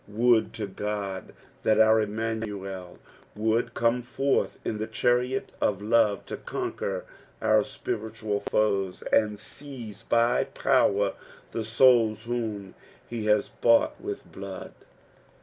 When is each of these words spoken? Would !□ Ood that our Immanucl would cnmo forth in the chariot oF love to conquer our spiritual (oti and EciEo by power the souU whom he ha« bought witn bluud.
Would 0.07 0.53
!□ 0.07 0.53
Ood 0.59 1.33
that 1.61 1.79
our 1.79 2.03
Immanucl 2.03 2.97
would 3.35 3.75
cnmo 3.75 4.03
forth 4.03 4.57
in 4.65 4.79
the 4.79 4.87
chariot 4.87 5.51
oF 5.61 5.79
love 5.83 6.25
to 6.25 6.37
conquer 6.37 7.05
our 7.39 7.63
spiritual 7.63 8.41
(oti 8.51 9.05
and 9.13 9.37
EciEo 9.37 10.09
by 10.09 10.45
power 10.45 11.13
the 11.51 11.59
souU 11.59 12.19
whom 12.23 12.73
he 13.07 13.27
ha« 13.27 13.41
bought 13.61 14.01
witn 14.03 14.21
bluud. 14.31 14.71